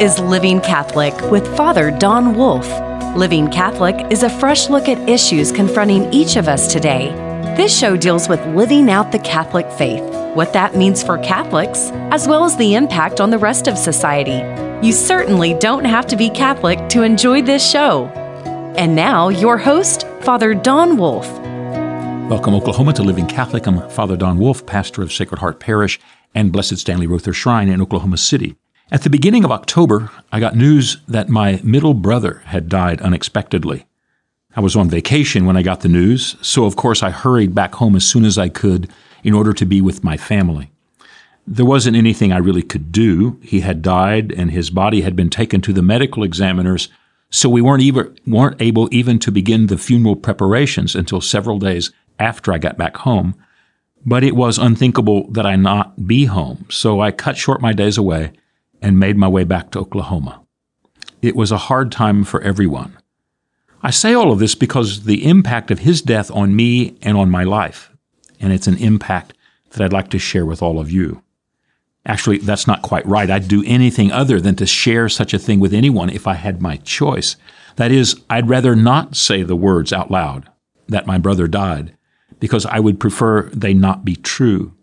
[0.00, 2.66] is Living Catholic with Father Don Wolf.
[3.16, 7.08] Living Catholic is a fresh look at issues confronting each of us today.
[7.56, 10.02] This show deals with living out the Catholic faith,
[10.34, 14.42] what that means for Catholics, as well as the impact on the rest of society.
[14.86, 18.04] You certainly don't have to be Catholic to enjoy this show.
[18.76, 21.26] And now, your host, Father Don Wolf.
[22.28, 23.66] Welcome, Oklahoma, to Living Catholic.
[23.66, 25.98] I'm Father Don Wolf, pastor of Sacred Heart Parish
[26.34, 28.56] and Blessed Stanley Rother Shrine in Oklahoma City.
[28.88, 33.84] At the beginning of October, I got news that my middle brother had died unexpectedly.
[34.54, 37.74] I was on vacation when I got the news, so of course I hurried back
[37.74, 38.88] home as soon as I could
[39.24, 40.70] in order to be with my family.
[41.48, 43.40] There wasn't anything I really could do.
[43.42, 46.88] He had died and his body had been taken to the medical examiners,
[47.28, 51.90] so we weren't, even, weren't able even to begin the funeral preparations until several days
[52.20, 53.34] after I got back home.
[54.04, 57.98] But it was unthinkable that I not be home, so I cut short my days
[57.98, 58.30] away
[58.82, 60.42] and made my way back to Oklahoma.
[61.22, 62.96] It was a hard time for everyone.
[63.82, 67.30] I say all of this because the impact of his death on me and on
[67.30, 67.90] my life,
[68.40, 69.34] and it's an impact
[69.70, 71.22] that I'd like to share with all of you.
[72.04, 73.30] Actually, that's not quite right.
[73.30, 76.62] I'd do anything other than to share such a thing with anyone if I had
[76.62, 77.36] my choice.
[77.76, 80.48] That is, I'd rather not say the words out loud
[80.88, 81.96] that my brother died
[82.38, 84.75] because I would prefer they not be true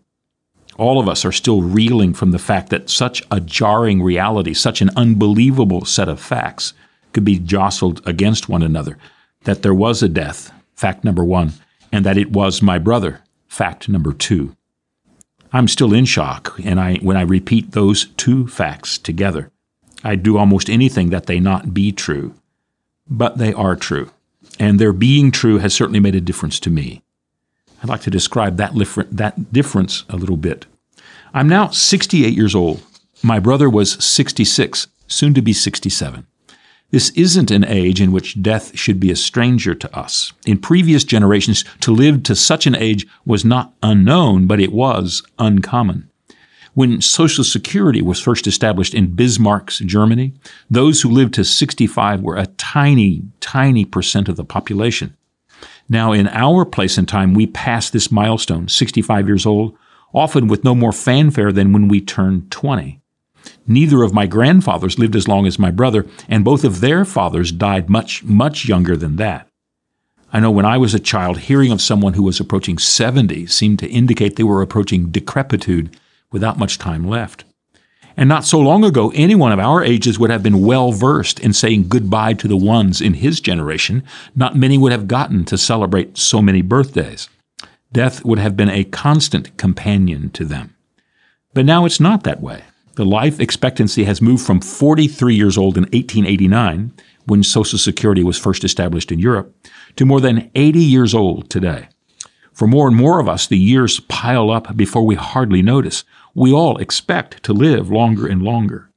[0.76, 4.80] all of us are still reeling from the fact that such a jarring reality, such
[4.80, 6.72] an unbelievable set of facts,
[7.12, 8.98] could be jostled against one another.
[9.44, 11.52] That there was a death, fact number one,
[11.92, 14.56] and that it was my brother, fact number two.
[15.52, 19.52] I'm still in shock, and I, when I repeat those two facts together,
[20.02, 22.34] I do almost anything that they not be true.
[23.08, 24.10] But they are true,
[24.58, 27.03] and their being true has certainly made a difference to me.
[27.84, 28.72] I'd like to describe that,
[29.12, 30.64] that difference a little bit.
[31.34, 32.82] I'm now 68 years old.
[33.22, 36.26] My brother was 66, soon to be 67.
[36.90, 40.32] This isn't an age in which death should be a stranger to us.
[40.46, 45.22] In previous generations, to live to such an age was not unknown, but it was
[45.38, 46.08] uncommon.
[46.72, 50.32] When Social Security was first established in Bismarck's Germany,
[50.70, 55.18] those who lived to 65 were a tiny, tiny percent of the population.
[55.88, 59.76] Now, in our place and time, we pass this milestone, 65 years old,
[60.14, 63.00] often with no more fanfare than when we turned 20.
[63.66, 67.52] Neither of my grandfathers lived as long as my brother, and both of their fathers
[67.52, 69.48] died much, much younger than that.
[70.32, 73.78] I know when I was a child, hearing of someone who was approaching 70 seemed
[73.80, 75.96] to indicate they were approaching decrepitude
[76.32, 77.44] without much time left.
[78.16, 81.52] And not so long ago, anyone of our ages would have been well versed in
[81.52, 84.04] saying goodbye to the ones in his generation.
[84.36, 87.28] Not many would have gotten to celebrate so many birthdays.
[87.92, 90.76] Death would have been a constant companion to them.
[91.54, 92.64] But now it's not that way.
[92.94, 96.92] The life expectancy has moved from 43 years old in 1889,
[97.26, 99.54] when Social Security was first established in Europe,
[99.96, 101.88] to more than 80 years old today.
[102.52, 106.04] For more and more of us, the years pile up before we hardly notice
[106.34, 108.90] we all expect to live longer and longer.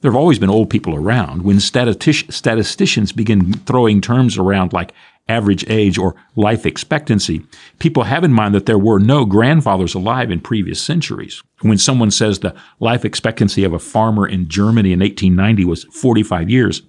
[0.00, 1.42] There have always been old people around.
[1.42, 4.92] When statistic- statisticians begin throwing terms around like
[5.28, 7.42] average age or life expectancy,
[7.78, 11.42] people have in mind that there were no grandfathers alive in previous centuries.
[11.60, 16.50] When someone says the life expectancy of a farmer in Germany in 1890 was 45
[16.50, 16.82] years,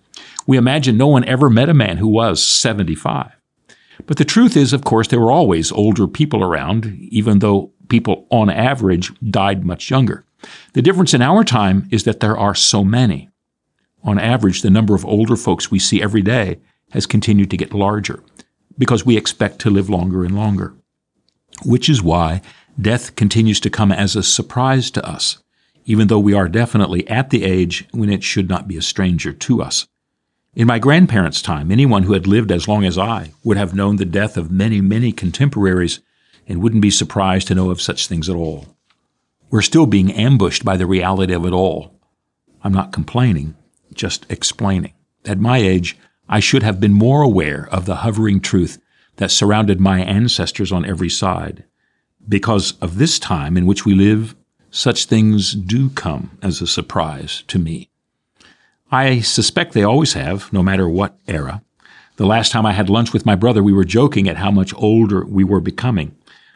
[0.47, 3.31] we imagine no one ever met a man who was 75.
[4.07, 8.27] But the truth is, of course, there were always older people around, even though people
[8.29, 10.25] on average died much younger.
[10.73, 13.29] The difference in our time is that there are so many.
[14.03, 16.59] On average, the number of older folks we see every day
[16.91, 18.23] has continued to get larger
[18.77, 20.73] because we expect to live longer and longer.
[21.65, 22.41] Which is why
[22.79, 25.37] death continues to come as a surprise to us,
[25.85, 29.31] even though we are definitely at the age when it should not be a stranger
[29.31, 29.87] to us.
[30.55, 33.95] In my grandparents' time, anyone who had lived as long as I would have known
[33.95, 35.99] the death of many, many contemporaries
[36.47, 38.67] and wouldn't be surprised to know of such things at all.
[39.49, 41.99] We're still being ambushed by the reality of it all.
[42.63, 43.55] I'm not complaining,
[43.93, 44.93] just explaining.
[45.25, 45.97] At my age,
[46.27, 48.79] I should have been more aware of the hovering truth
[49.17, 51.65] that surrounded my ancestors on every side.
[52.27, 54.35] Because of this time in which we live,
[54.71, 57.89] such things do come as a surprise to me.
[58.91, 61.61] I suspect they always have, no matter what era.
[62.15, 64.73] The last time I had lunch with my brother, we were joking at how much
[64.75, 66.15] older we were becoming.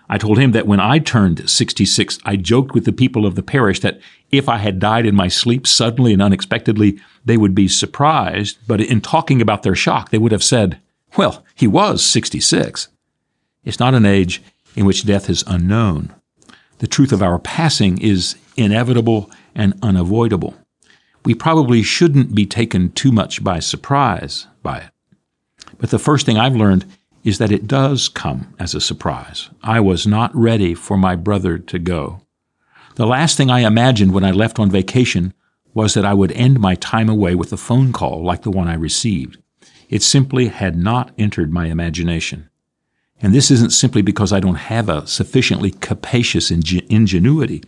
[0.09, 3.44] I told him that when I turned 66, I joked with the people of the
[3.44, 4.00] parish that
[4.31, 8.57] if I had died in my sleep suddenly and unexpectedly, they would be surprised.
[8.68, 10.80] But in talking about their shock, they would have said,
[11.18, 12.88] well, he was 66.
[13.65, 14.42] It's not an age
[14.75, 16.13] in which death is unknown.
[16.80, 20.56] The truth of our passing is inevitable and unavoidable.
[21.27, 24.89] we probably shouldn't be taken too much by surprise by it.
[25.77, 26.86] But the first thing I've learned
[27.27, 29.50] is that it does come as a surprise.
[29.62, 32.21] I was not ready for my brother to go.
[32.95, 35.33] The last thing I imagined when I left on vacation
[35.74, 38.69] was that I would end my time away with a phone call like the one
[38.69, 39.38] I received.
[39.89, 42.50] It simply had not entered my imagination.
[43.19, 47.62] And this isn't simply because I don't have a sufficiently capacious ingenuity.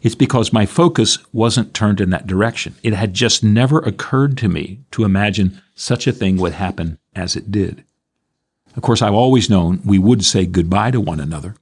[0.00, 2.76] It's because my focus wasn't turned in that direction.
[2.82, 7.36] It had just never occurred to me to imagine such a thing would happen as
[7.36, 7.84] it did.
[8.74, 11.54] Of course, I've always known we would say goodbye to one another.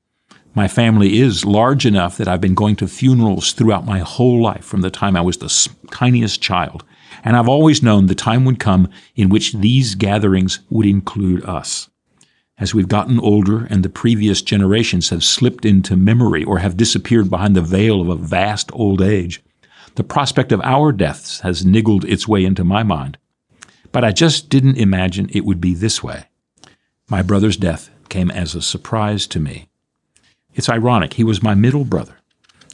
[0.54, 4.64] My family is large enough that I've been going to funerals throughout my whole life
[4.64, 6.84] from the time I was the tiniest child.
[7.22, 11.88] And I've always known the time would come in which these gatherings would include us.
[12.58, 17.30] As we've gotten older and the previous generations have slipped into memory or have disappeared
[17.30, 19.42] behind the veil of a vast old age,
[19.94, 23.18] the prospect of our deaths has niggled its way into my mind.
[23.92, 26.26] But I just didn't imagine it would be this way.
[27.10, 29.66] My brother's death came as a surprise to me.
[30.54, 32.18] It's ironic, he was my middle brother.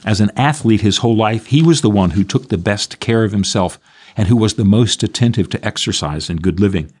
[0.05, 3.23] As an athlete his whole life, he was the one who took the best care
[3.23, 3.79] of himself
[4.15, 6.91] and who was the most attentive to exercise and good living.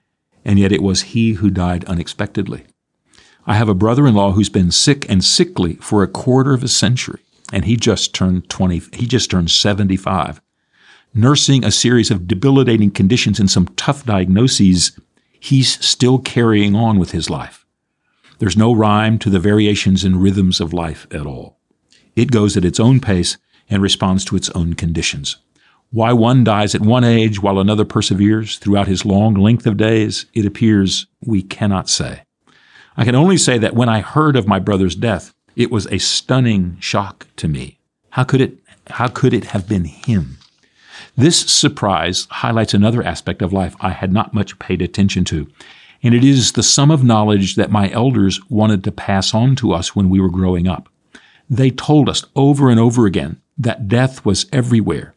[0.43, 2.65] And yet it was he who died unexpectedly.
[3.45, 6.63] I have a brother in law who's been sick and sickly for a quarter of
[6.63, 7.21] a century,
[7.53, 10.41] and he just turned 20, he just turned 75.
[11.13, 14.99] Nursing a series of debilitating conditions and some tough diagnoses,
[15.39, 17.65] he's still carrying on with his life.
[18.39, 21.57] There's no rhyme to the variations and rhythms of life at all.
[22.15, 23.37] It goes at its own pace
[23.69, 25.37] and responds to its own conditions.
[25.89, 30.25] Why one dies at one age while another perseveres throughout his long length of days,
[30.33, 32.23] it appears we cannot say.
[32.97, 35.97] I can only say that when I heard of my brother's death, it was a
[35.97, 37.79] stunning shock to me.
[38.11, 38.57] How could it,
[38.87, 40.37] how could it have been him?
[41.15, 45.47] This surprise highlights another aspect of life I had not much paid attention to,
[46.03, 49.73] and it is the sum of knowledge that my elders wanted to pass on to
[49.73, 50.89] us when we were growing up.
[51.49, 55.13] They told us over and over again that death was everywhere.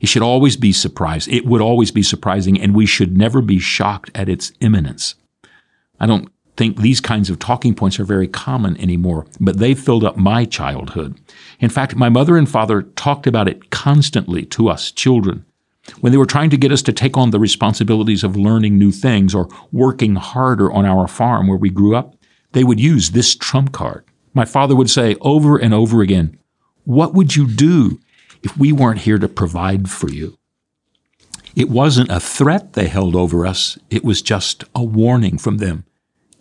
[0.00, 1.28] It should always be surprised.
[1.28, 5.14] It would always be surprising, and we should never be shocked at its imminence.
[6.00, 10.04] I don't think these kinds of talking points are very common anymore, but they filled
[10.04, 11.18] up my childhood.
[11.60, 15.44] In fact, my mother and father talked about it constantly to us children.
[16.00, 18.92] When they were trying to get us to take on the responsibilities of learning new
[18.92, 22.14] things or working harder on our farm where we grew up,
[22.52, 24.04] they would use this trump card.
[24.34, 26.38] My father would say over and over again,
[26.84, 27.98] What would you do
[28.42, 30.38] if we weren't here to provide for you?
[31.54, 35.84] It wasn't a threat they held over us, it was just a warning from them.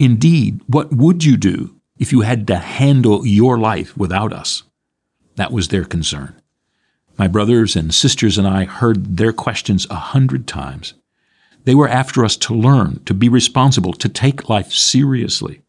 [0.02, 4.64] Indeed, what would you do if you had to handle your life without us?
[5.36, 6.42] That was their concern.
[7.20, 10.96] My brothers and sisters and I heard their questions a hundred times.
[11.66, 15.62] They were after us to learn, to be responsible, to take life seriously.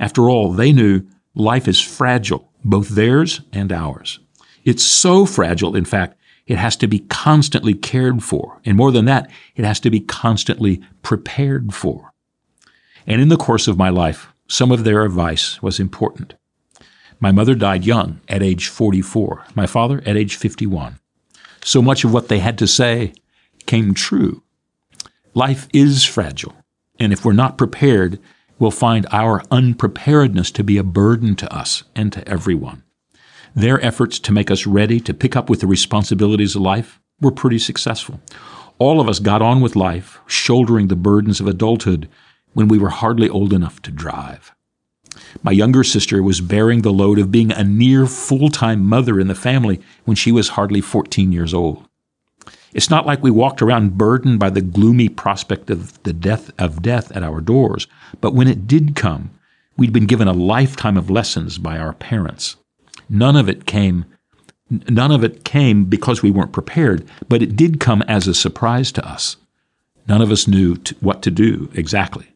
[0.00, 1.06] After all, they knew
[1.36, 4.18] life is fragile, both theirs and ours.
[4.64, 6.18] It's so fragile, in fact,
[6.48, 8.60] it has to be constantly cared for.
[8.64, 12.09] And more than that, it has to be constantly prepared for.
[13.06, 16.34] And in the course of my life, some of their advice was important.
[17.20, 20.98] My mother died young at age 44, my father at age 51.
[21.62, 23.12] So much of what they had to say
[23.66, 24.42] came true.
[25.34, 26.54] Life is fragile,
[26.98, 28.18] and if we're not prepared,
[28.58, 32.82] we'll find our unpreparedness to be a burden to us and to everyone.
[33.54, 37.30] Their efforts to make us ready to pick up with the responsibilities of life were
[37.30, 38.20] pretty successful.
[38.78, 42.08] All of us got on with life, shouldering the burdens of adulthood
[42.52, 44.54] when we were hardly old enough to drive.
[45.42, 49.28] My younger sister was bearing the load of being a near full time mother in
[49.28, 51.86] the family when she was hardly 14 years old.
[52.72, 56.82] It's not like we walked around burdened by the gloomy prospect of the death of
[56.82, 57.86] death at our doors,
[58.20, 59.30] but when it did come,
[59.76, 62.56] we'd been given a lifetime of lessons by our parents.
[63.08, 64.04] None of it came
[64.88, 68.92] none of it came because we weren't prepared, but it did come as a surprise
[68.92, 69.36] to us.
[70.06, 72.28] None of us knew what to do exactly.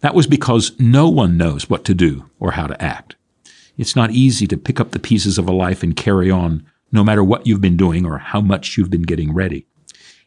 [0.00, 3.16] That was because no one knows what to do or how to act.
[3.76, 7.04] It's not easy to pick up the pieces of a life and carry on, no
[7.04, 9.66] matter what you've been doing or how much you've been getting ready.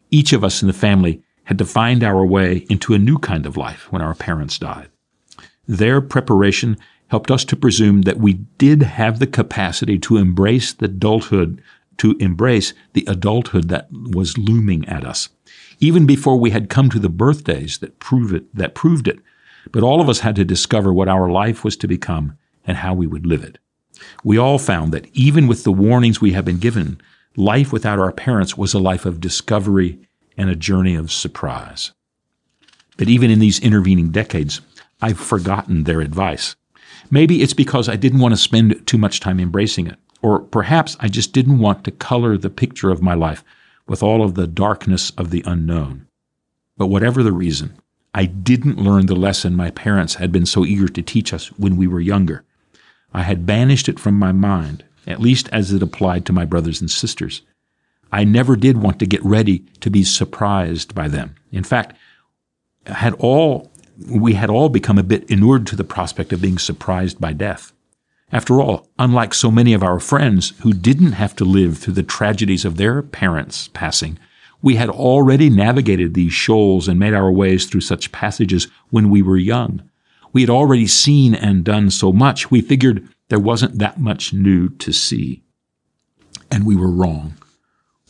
[0.09, 3.45] Each of us in the family had to find our way into a new kind
[3.45, 4.89] of life when our parents died.
[5.67, 10.85] Their preparation helped us to presume that we did have the capacity to embrace the
[10.85, 11.61] adulthood,
[11.97, 15.29] to embrace the adulthood that was looming at us.
[15.79, 19.19] Even before we had come to the birthdays that prove it, that proved it,
[19.71, 22.93] but all of us had to discover what our life was to become and how
[22.93, 23.57] we would live it.
[24.23, 26.99] We all found that even with the warnings we have been given,
[27.35, 29.99] life without our parents was a life of discovery
[30.37, 31.91] and a journey of surprise.
[32.97, 34.61] But even in these intervening decades,
[35.01, 36.55] I've forgotten their advice.
[37.09, 40.95] Maybe it's because I didn't want to spend too much time embracing it, or perhaps
[40.99, 43.43] I just didn't want to color the picture of my life
[43.87, 46.07] with all of the darkness of the unknown.
[46.77, 47.73] But whatever the reason,
[48.13, 51.77] I didn't learn the lesson my parents had been so eager to teach us when
[51.77, 52.43] we were younger.
[53.13, 56.81] I had banished it from my mind, at least as it applied to my brothers
[56.81, 57.41] and sisters.
[58.11, 61.35] I never did want to get ready to be surprised by them.
[61.51, 61.95] In fact,
[62.85, 63.71] had all
[64.09, 67.71] we had all become a bit inured to the prospect of being surprised by death.
[68.31, 72.03] After all, unlike so many of our friends who didn't have to live through the
[72.03, 74.17] tragedies of their parents' passing,
[74.61, 79.21] we had already navigated these shoals and made our ways through such passages when we
[79.21, 79.81] were young.
[80.33, 84.69] We had already seen and done so much, we figured there wasn't that much new
[84.69, 85.43] to see.
[86.49, 87.35] And we were wrong.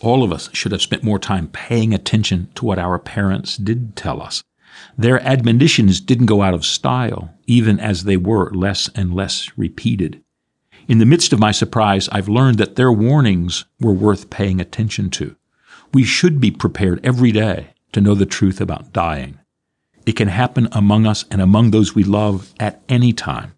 [0.01, 3.95] All of us should have spent more time paying attention to what our parents did
[3.95, 4.43] tell us.
[4.97, 10.23] Their admonitions didn't go out of style, even as they were less and less repeated.
[10.87, 15.09] In the midst of my surprise, I've learned that their warnings were worth paying attention
[15.11, 15.35] to.
[15.93, 19.39] We should be prepared every day to know the truth about dying.
[20.05, 23.53] It can happen among us and among those we love at any time.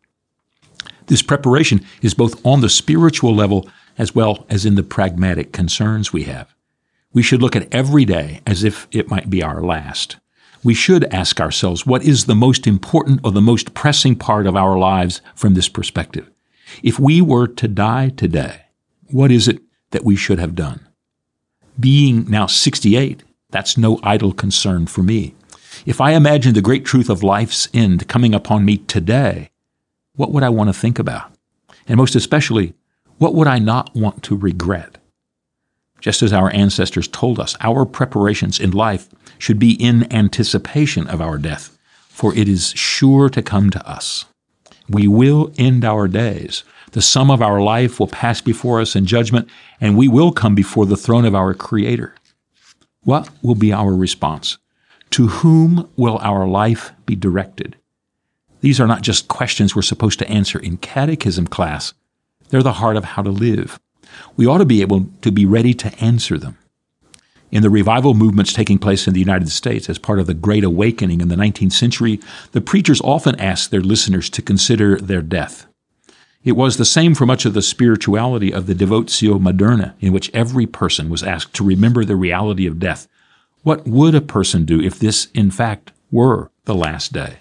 [1.07, 6.11] This preparation is both on the spiritual level as well as in the pragmatic concerns
[6.11, 6.53] we have.
[7.13, 10.17] We should look at every day as if it might be our last
[10.63, 14.55] we should ask ourselves what is the most important or the most pressing part of
[14.55, 16.29] our lives from this perspective.
[16.81, 18.61] If we were to die today,
[19.11, 19.61] what is it
[19.91, 20.87] that we should have done?
[21.79, 25.35] Being now 68, that's no idle concern for me.
[25.85, 29.49] If I imagine the great truth of life's end coming upon me today,
[30.15, 31.31] what would I want to think about?
[31.87, 32.73] And most especially,
[33.17, 34.97] what would I not want to regret?
[35.99, 41.21] Just as our ancestors told us, our preparations in life should be in anticipation of
[41.21, 41.77] our death,
[42.07, 44.25] for it is sure to come to us.
[44.89, 46.63] We will end our days.
[46.93, 50.55] The sum of our life will pass before us in judgment, and we will come
[50.55, 52.15] before the throne of our Creator.
[53.01, 54.57] What will be our response?
[55.11, 57.75] To whom will our life be directed?
[58.61, 61.93] These are not just questions we're supposed to answer in catechism class.
[62.49, 63.79] They're the heart of how to live
[64.35, 66.57] we ought to be able to be ready to answer them.
[67.51, 70.63] In the revival movements taking place in the United States as part of the Great
[70.63, 72.19] Awakening in the 19th century,
[72.51, 75.67] the preachers often asked their listeners to consider their death.
[76.43, 80.33] It was the same for much of the spirituality of the Devotio Moderna, in which
[80.33, 83.07] every person was asked to remember the reality of death.
[83.61, 87.37] What would a person do if this, in fact, were the last day?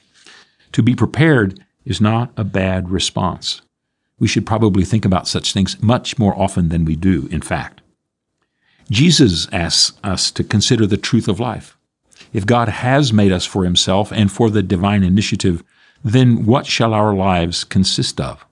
[0.73, 3.61] To be prepared is not a bad response
[4.23, 7.80] we should probably think about such things much more often than we do, in fact.
[8.88, 11.76] Jesus asks us to consider the truth of life.
[12.32, 15.64] If God has made us for himself and for the divine initiative,
[16.04, 18.47] then what shall our lives consist of?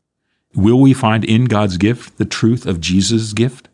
[0.55, 3.69] Will we find in God's gift the truth of Jesus' gift?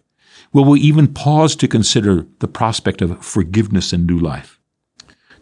[0.52, 4.61] Will we even pause to consider the prospect of forgiveness and new life?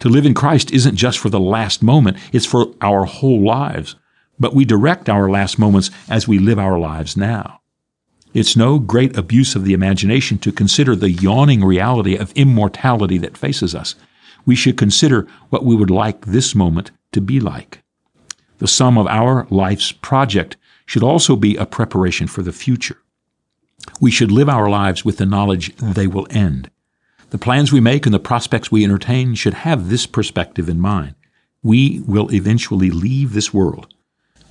[0.00, 3.96] To live in Christ isn't just for the last moment, it's for our whole lives
[4.38, 7.60] but we direct our last moments as we live our lives now.
[8.32, 13.38] It's no great abuse of the imagination to consider the yawning reality of immortality that
[13.38, 13.94] faces us.
[14.44, 17.82] We should consider what we would like this moment to be like.
[18.58, 22.98] The sum of our life's project should also be a preparation for the future.
[24.00, 26.70] We should live our lives with the knowledge they will end.
[27.30, 31.14] The plans we make and the prospects we entertain should have this perspective in mind.
[31.62, 33.94] We will eventually leave this world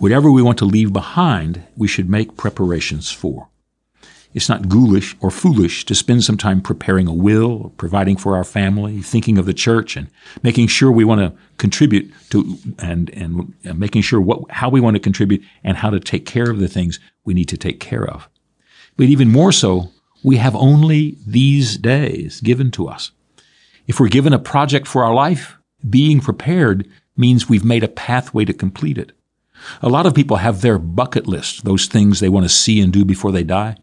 [0.03, 3.47] Whatever we want to leave behind, we should make preparations for.
[4.33, 8.43] It's not ghoulish or foolish to spend some time preparing a will, providing for our
[8.43, 10.07] family, thinking of the church, and
[10.41, 14.95] making sure we want to contribute to and and making sure what how we want
[14.95, 18.07] to contribute and how to take care of the things we need to take care
[18.07, 18.27] of.
[18.97, 19.91] But even more so,
[20.23, 23.11] we have only these days given to us.
[23.87, 28.45] If we're given a project for our life, being prepared means we've made a pathway
[28.45, 29.11] to complete it.
[29.81, 32.91] A lot of people have their bucket list, those things they want to see and
[32.91, 33.75] do before they die.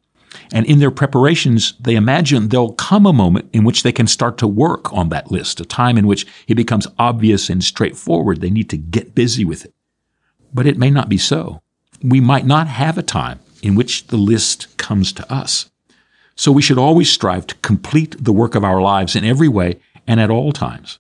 [0.53, 4.39] And in their preparations, they imagine there'll come a moment in which they can start
[4.39, 8.41] to work on that list, a time in which it becomes obvious and straightforward.
[8.41, 9.75] They need to get busy with it.
[10.53, 11.63] But it may not be so.
[12.03, 15.71] We might not have a time in which the list comes to us.
[16.37, 19.79] So we should always strive to complete the work of our lives in every way
[20.07, 20.99] and at all times.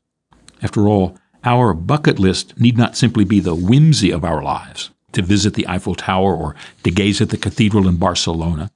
[0.63, 5.23] After all, our bucket list need not simply be the whimsy of our lives, to
[5.23, 8.71] visit the Eiffel Tower or to gaze at the cathedral in Barcelona.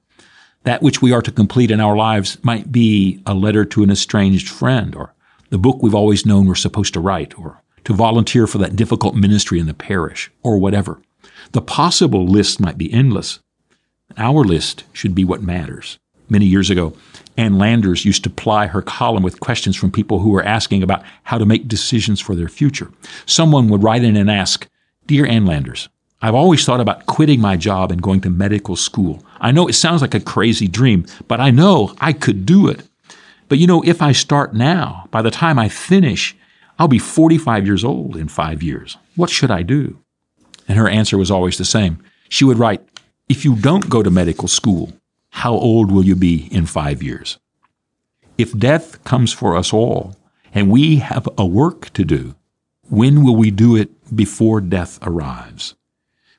[0.65, 3.91] That which we are to complete in our lives might be a letter to an
[3.91, 5.13] estranged friend or
[5.49, 9.15] the book we've always known we're supposed to write, or to volunteer for that difficult
[9.15, 10.99] ministry in the parish, or whatever.
[11.51, 13.39] The possible list might be endless.
[14.17, 15.99] Our list should be what matters.
[16.29, 16.93] Many years ago,
[17.37, 21.03] Ann Landers used to ply her column with questions from people who were asking about
[21.23, 22.91] how to make decisions for their future.
[23.27, 24.67] Someone would write in and ask,
[25.05, 25.89] Dear Ann Landers,
[26.21, 29.23] I've always thought about quitting my job and going to medical school.
[29.45, 32.81] I know it sounds like a crazy dream, but I know I could do it.
[33.47, 36.35] But you know, if I start now, by the time I finish,
[36.79, 38.97] I'll be 45 years old in five years.
[39.15, 39.99] What should I do?
[40.67, 42.03] And her answer was always the same.
[42.27, 42.81] She would write,
[43.29, 44.93] If you don't go to medical school,
[45.29, 47.37] how old will you be in five years?
[48.39, 50.15] If death comes for us all,
[50.55, 52.33] and we have a work to do,
[52.89, 55.75] when will we do it before death arrives?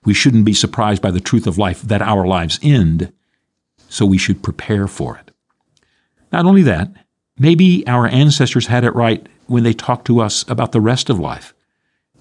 [0.07, 3.13] We shouldn't be surprised by the truth of life that our lives end,
[3.89, 5.33] so we should prepare for it.
[6.33, 6.91] Not only that,
[7.39, 11.19] maybe our ancestors had it right when they talked to us about the rest of
[11.19, 11.53] life,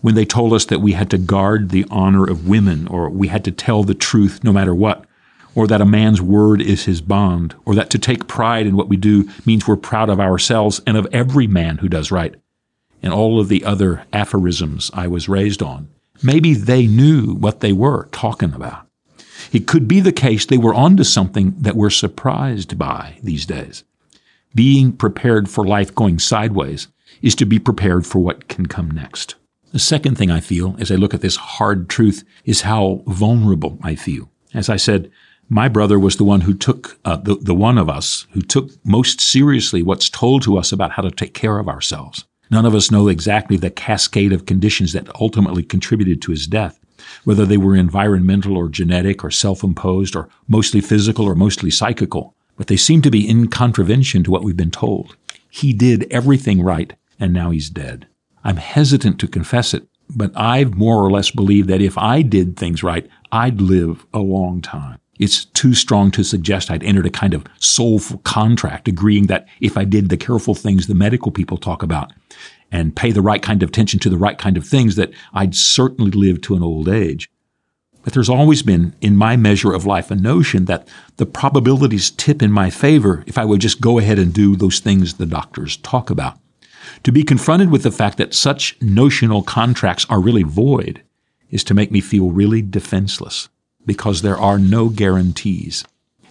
[0.02, 3.28] when they told us that we had to guard the honor of women, or we
[3.28, 5.06] had to tell the truth no matter what,
[5.54, 8.90] or that a man's word is his bond, or that to take pride in what
[8.90, 12.34] we do means we're proud of ourselves and of every man who does right,
[13.04, 15.90] and all of the other aphorisms I was raised on.
[16.24, 18.88] Maybe they knew what they were talking about.
[19.52, 23.84] It could be the case they were onto something that we're surprised by these days.
[24.54, 26.88] Being prepared for life going sideways
[27.22, 29.36] is to be prepared for what can come next.
[29.72, 33.78] The second thing I feel as I look at this hard truth is how vulnerable
[33.84, 34.30] I feel.
[34.54, 35.12] As I said,
[35.50, 38.72] my brother was the one who took, uh, the, the one of us who took
[38.86, 42.26] most seriously what's told to us about how to take care of ourselves.
[42.56, 46.80] None of us know exactly the cascade of conditions that ultimately contributed to his death,
[47.26, 52.68] whether they were environmental or genetic or self-imposed or mostly physical or mostly psychical but
[52.68, 55.16] they seem to be in contravention to what we've been told.
[55.50, 58.08] He did everything right, and now he's dead.
[58.44, 62.58] I'm hesitant to confess it, but I've more or less believed that if I did
[62.58, 65.00] things right, I'd live a long time.
[65.18, 69.78] It's too strong to suggest I'd entered a kind of soulful contract agreeing that if
[69.78, 72.12] I did the careful things the medical people talk about
[72.72, 75.56] and pay the right kind of attention to the right kind of things that I'd
[75.56, 77.30] certainly live to an old age.
[78.04, 82.44] But there's always been, in my measure of life, a notion that the probabilities tip
[82.44, 85.78] in my favor if I would just go ahead and do those things the doctors
[85.78, 86.38] talk about.
[87.04, 91.02] To be confronted with the fact that such notional contracts are really void
[91.50, 93.50] is to make me feel really defenseless
[93.86, 95.84] because there are no guarantees.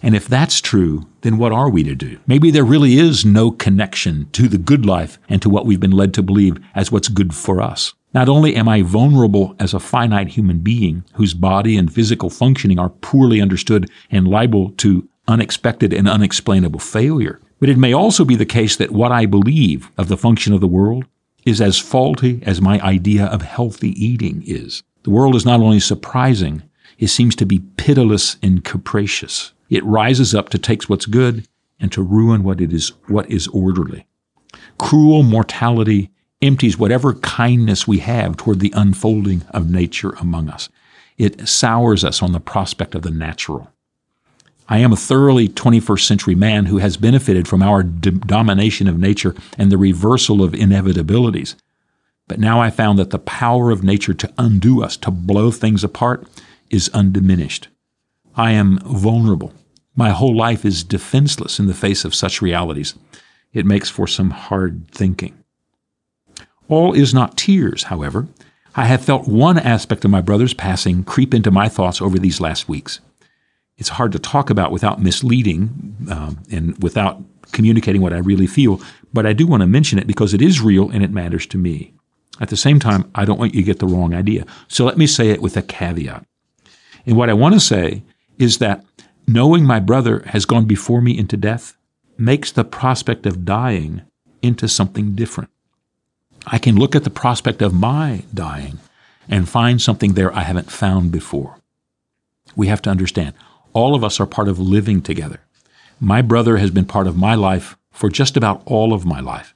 [0.03, 2.19] And if that's true, then what are we to do?
[2.27, 5.93] Maybe there really is no connection to the good life and to what we've been
[5.93, 7.95] led to believe as what's good for us.
[8.13, 12.79] Not only am I vulnerable as a finite human being whose body and physical functioning
[12.79, 18.37] are poorly understood and liable to unexpected and unexplainable failure, but it may also be
[18.37, 21.07] the case that what I believe of the function of the world
[21.47, 24.83] is as faulty as my idea of healthy eating is.
[25.05, 26.63] The world is not only surprising,
[26.99, 29.53] it seems to be pitiless and capricious.
[29.71, 31.47] It rises up to take what's good
[31.81, 34.07] and to ruin what it is, what is orderly.
[34.79, 36.11] Cruel mortality
[36.43, 40.69] empties whatever kindness we have toward the unfolding of nature among us.
[41.17, 43.71] It sours us on the prospect of the natural.
[44.69, 48.99] I am a thoroughly 21st century man who has benefited from our d- domination of
[48.99, 51.55] nature and the reversal of inevitabilities.
[52.29, 55.85] But now I found that the power of nature to undo us, to blow things
[55.85, 56.27] apart,
[56.71, 57.69] is undiminished.
[58.37, 59.53] I am vulnerable.
[59.97, 62.95] My whole life is defenseless in the face of such realities.
[63.53, 65.39] It makes for some hard thinking.
[66.69, 68.27] All is not tears, however.
[68.75, 72.41] I have felt one aspect of my brother's passing creep into my thoughts over these
[72.41, 73.01] last weeks.
[73.77, 77.23] It's hard to talk about without misleading um, and without
[77.53, 78.81] communicating what I really feel,
[79.13, 81.59] but I do want to mention it because it is real and it matters to
[81.59, 81.93] me.
[82.41, 84.45] At the same time, I don't want you to get the wrong idea.
[84.67, 86.27] So let me say it with a caveat.
[87.07, 88.03] And what I want to say
[88.39, 88.85] is that
[89.27, 91.77] knowing my brother has gone before me into death
[92.17, 94.03] makes the prospect of dying
[94.43, 95.51] into something different.
[96.47, 98.79] I can look at the prospect of my dying
[99.29, 101.57] and find something there I haven't found before.
[102.55, 103.35] We have to understand,
[103.73, 105.41] all of us are part of living together.
[105.99, 109.54] My brother has been part of my life for just about all of my life.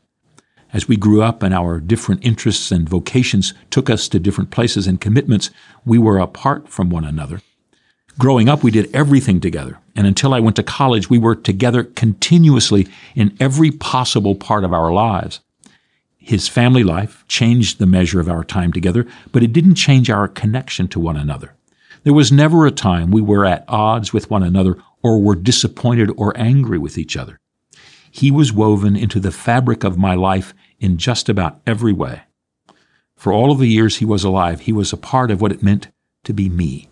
[0.72, 4.86] As we grew up and our different interests and vocations took us to different places
[4.86, 5.50] and commitments,
[5.84, 7.40] we were apart from one another.
[8.18, 9.78] Growing up, we did everything together.
[9.96, 14.72] And until I went to college, we were together continuously in every possible part of
[14.72, 15.40] our lives.
[16.18, 20.28] His family life changed the measure of our time together, but it didn't change our
[20.28, 21.54] connection to one another.
[22.02, 26.10] There was never a time we were at odds with one another or were disappointed
[26.16, 27.38] or angry with each other.
[28.10, 32.22] He was woven into the fabric of my life in just about every way.
[33.16, 35.62] For all of the years he was alive, he was a part of what it
[35.62, 35.88] meant
[36.24, 36.88] to be me.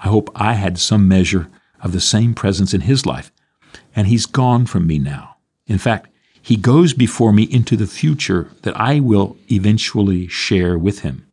[0.00, 1.48] I hope I had some measure
[1.82, 3.30] of the same presence in his life,
[3.94, 5.36] and he's gone from me now.
[5.66, 6.08] In fact,
[6.40, 11.26] he goes before me into the future that I will eventually share with him.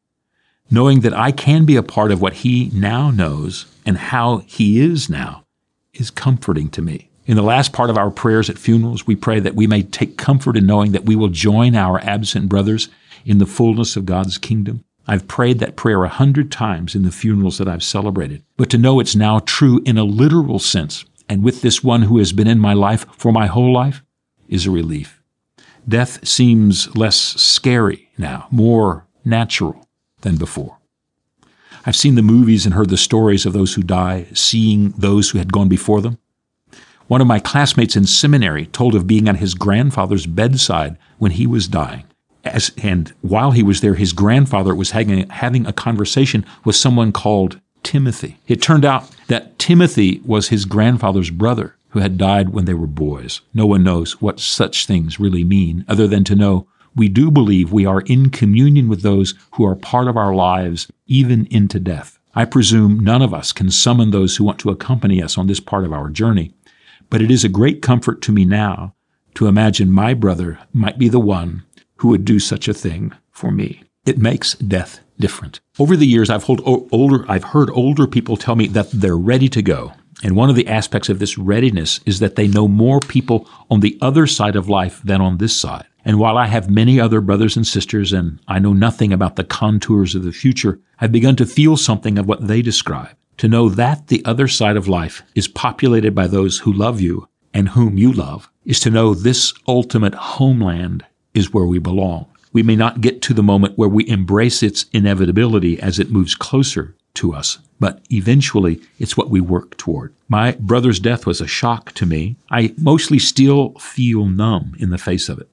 [0.70, 4.80] Knowing that I can be a part of what he now knows and how he
[4.80, 5.46] is now
[5.94, 7.11] is comforting to me.
[7.28, 10.18] In the last part of our prayers at funerals, we pray that we may take
[10.18, 12.90] comfort in knowing that we will join our absent brothers
[13.26, 14.84] in the fullness of God's kingdom.
[15.08, 18.78] I've prayed that prayer a hundred times in the funerals that I've celebrated, but to
[18.78, 22.48] know it's now true in a literal sense, and with this one who has been
[22.48, 24.04] in my life for my whole life,
[24.48, 25.22] is a relief.
[25.88, 29.88] Death seems less scary now, more natural
[30.22, 30.78] than before.
[31.86, 35.38] I've seen the movies and heard the stories of those who die, seeing those who
[35.38, 36.18] had gone before them.
[37.12, 41.46] One of my classmates in seminary told of being at his grandfather's bedside when he
[41.46, 42.06] was dying.
[42.46, 47.12] As, and while he was there, his grandfather was having, having a conversation with someone
[47.12, 48.38] called Timothy.
[48.48, 52.88] It turned out that Timothy was his grandfather's brother who had died when they were
[52.88, 53.42] boys.
[53.54, 57.74] No one knows what such things really mean, other than to know we do believe
[57.74, 62.20] we are in communion with those who are part of our lives, even into death.
[62.34, 65.60] I presume none of us can summon those who want to accompany us on this
[65.60, 66.54] part of our journey,
[67.12, 68.96] but it is a great comfort to me now
[69.36, 71.64] to imagine my brother might be the one
[71.98, 73.84] who would do such a thing for me.
[74.06, 75.60] It makes death different.
[75.78, 79.62] Over the years, I've, older, I've heard older people tell me that they're ready to
[79.62, 79.94] go.
[80.24, 83.82] And one of the aspects of this readiness is that they know more people on
[83.82, 85.86] the other side of life than on this side.
[86.04, 89.44] And while I have many other brothers and sisters and I know nothing about the
[89.44, 93.16] contours of the future, I've begun to feel something of what they describe.
[93.38, 97.28] To know that the other side of life is populated by those who love you
[97.54, 102.28] and whom you love is to know this ultimate homeland is where we belong.
[102.54, 106.36] We may not get to the moment where we embrace its inevitability as it moves
[106.36, 110.14] closer to us, but eventually it's what we work toward.
[110.28, 112.36] My brother's death was a shock to me.
[112.50, 115.50] I mostly still feel numb in the face of it.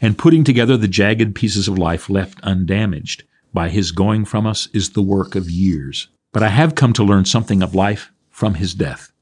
[0.00, 4.68] And putting together the jagged pieces of life left undamaged by his going from us
[4.72, 6.08] is the work of years.
[6.32, 9.12] But I have come to learn something of life from his death.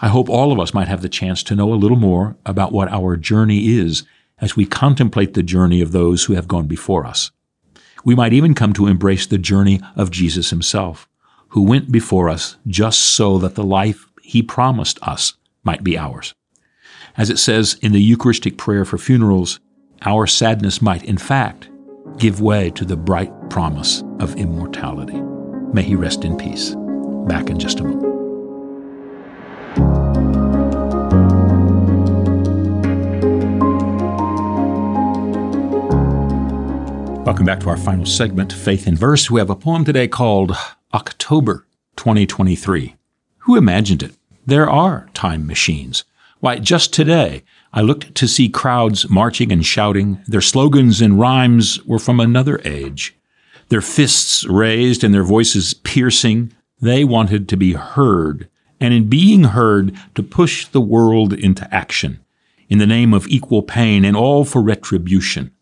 [0.00, 2.72] I hope all of us might have the chance to know a little more about
[2.72, 4.04] what our journey is
[4.40, 7.30] as we contemplate the journey of those who have gone before us.
[8.04, 11.06] We might even come to embrace the journey of Jesus himself,
[11.48, 15.34] who went before us just so that the life he promised us
[15.64, 16.34] might be ours.
[17.16, 19.60] As it says in the Eucharistic prayer for funerals,
[20.02, 21.68] our sadness might, in fact,
[22.16, 25.20] give way to the bright promise of immortality.
[25.72, 26.74] May he rest in peace.
[27.28, 28.02] Back in just a moment.
[37.24, 39.30] Welcome back to our final segment, Faith in Verse.
[39.30, 40.56] We have a poem today called
[40.92, 42.96] October 2023.
[43.38, 44.16] Who imagined it?
[44.44, 46.02] There are time machines.
[46.40, 50.20] Why, just today, I looked to see crowds marching and shouting.
[50.26, 53.14] Their slogans and rhymes were from another age
[53.70, 56.52] their fists raised and their voices piercing.
[56.80, 62.20] They wanted to be heard, and in being heard, to push the world into action,
[62.68, 65.52] in the name of equal pain and all for retribution.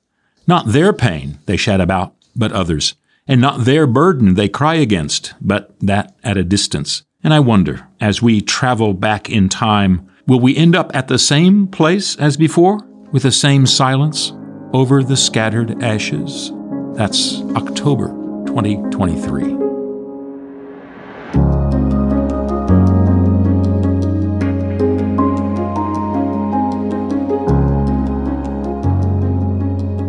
[0.47, 2.95] Not their pain they shout about, but others,
[3.27, 7.03] and not their burden they cry against, but that at a distance.
[7.23, 11.19] And I wonder, as we travel back in time, will we end up at the
[11.19, 12.81] same place as before,
[13.13, 14.33] with the same silence
[14.73, 16.53] over the scattered ashes?
[16.95, 18.09] That's October
[18.47, 19.69] 2023.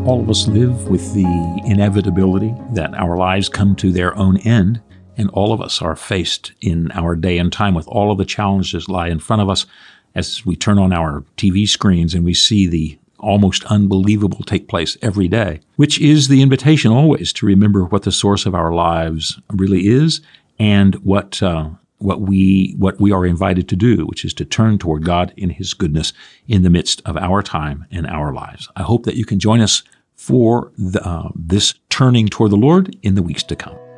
[0.06, 4.82] All of us live with the inevitability that our lives come to their own end,
[5.18, 8.26] and all of us are faced in our day and time with all of the
[8.26, 9.68] challenges lie in front of us
[10.16, 14.98] as we turn on our TV screens and we see the almost unbelievable take place
[15.02, 19.40] every day, which is the invitation always to remember what the source of our lives
[19.52, 20.22] really is
[20.58, 24.78] and what uh, what we what we are invited to do, which is to turn
[24.78, 26.14] toward God in His goodness
[26.48, 28.70] in the midst of our time and our lives.
[28.76, 29.84] I hope that you can join us
[30.16, 33.89] for the, uh, this turning toward the Lord in the weeks to come.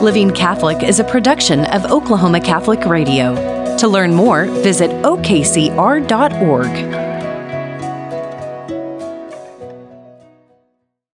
[0.00, 3.76] Living Catholic is a production of Oklahoma Catholic Radio.
[3.78, 7.03] To learn more, visit okcr.org.